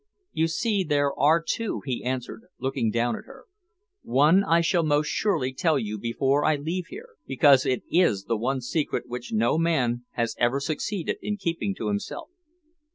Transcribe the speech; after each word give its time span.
"You 0.33 0.47
see, 0.47 0.83
there 0.83 1.13
are 1.13 1.43
two," 1.47 1.81
he 1.85 2.03
answered, 2.03 2.47
looking 2.57 2.89
down 2.89 3.15
at 3.15 3.25
her. 3.25 3.45
"One 4.01 4.43
I 4.43 4.61
shall 4.61 4.81
most 4.81 5.09
surely 5.09 5.53
tell 5.53 5.77
you 5.77 5.99
before 5.99 6.43
I 6.43 6.55
leave 6.55 6.87
here, 6.87 7.09
because 7.27 7.67
it 7.67 7.83
is 7.87 8.23
the 8.23 8.35
one 8.35 8.61
secret 8.61 9.03
which 9.07 9.31
no 9.31 9.59
man 9.59 10.05
has 10.13 10.35
ever 10.39 10.59
succeeded 10.59 11.17
in 11.21 11.37
keeping 11.37 11.75
to 11.75 11.87
himself. 11.87 12.29